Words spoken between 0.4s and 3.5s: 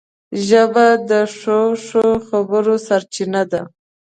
ژبه د ښو ښو خبرو سرچینه